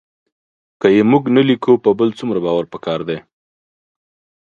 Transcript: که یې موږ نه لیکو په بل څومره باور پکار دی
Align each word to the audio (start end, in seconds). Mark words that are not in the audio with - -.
که 0.81 0.87
یې 0.95 1.03
موږ 1.11 1.23
نه 1.35 1.41
لیکو 1.47 1.73
په 1.83 1.89
بل 1.99 2.09
څومره 2.19 2.39
باور 2.45 2.65
پکار 2.73 2.99
دی 3.09 3.17